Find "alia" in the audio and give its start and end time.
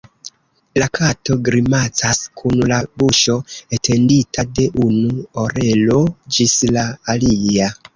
7.19-7.75